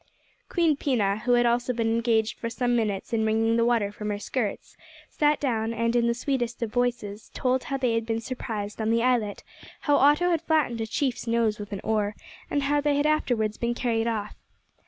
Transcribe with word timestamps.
Queen 0.49 0.75
Pina, 0.75 1.17
who 1.19 1.33
had 1.33 1.45
also 1.45 1.73
been 1.73 1.89
engaged 1.93 2.39
for 2.39 2.49
some 2.49 2.75
minutes 2.75 3.13
in 3.13 3.23
wringing 3.23 3.55
the 3.55 3.63
water 3.63 3.91
from 3.91 4.09
her 4.09 4.17
skirts, 4.17 4.75
sat 5.11 5.39
down, 5.39 5.75
and, 5.75 5.95
in 5.95 6.07
the 6.07 6.15
sweetest 6.15 6.63
of 6.63 6.71
voices, 6.71 7.29
told 7.35 7.65
how 7.65 7.77
they 7.77 7.93
had 7.93 8.03
been 8.03 8.19
surprised 8.19 8.81
on 8.81 8.89
the 8.89 9.03
islet, 9.03 9.43
how 9.81 9.97
Otto 9.97 10.31
had 10.31 10.41
flattened 10.41 10.81
a 10.81 10.87
chief's 10.87 11.27
nose 11.27 11.59
with 11.59 11.71
an 11.71 11.81
oar, 11.83 12.15
and 12.49 12.63
how 12.63 12.81
they 12.81 12.95
had 12.95 13.05
afterwards 13.05 13.59
been 13.59 13.75
carried 13.75 14.07
off. 14.07 14.35